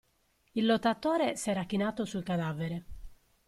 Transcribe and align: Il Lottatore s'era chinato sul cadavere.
Il 0.53 0.65
Lottatore 0.65 1.35
s'era 1.35 1.65
chinato 1.65 2.05
sul 2.05 2.23
cadavere. 2.23 2.85